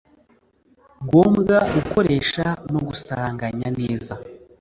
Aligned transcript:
ngombwa 1.05 1.57
gukoresha 1.75 2.45
no 2.71 2.79
gusaranganya 2.87 3.67
neza 3.79 4.13